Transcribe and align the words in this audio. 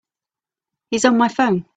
He's 0.89 1.05
on 1.05 1.15
my 1.19 1.27
phone. 1.27 1.65